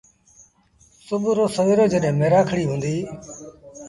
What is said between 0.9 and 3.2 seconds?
سُڀوٚ رو سويرو جڏهيݩٚ ميرآکڙيٚ هُنٚديٚ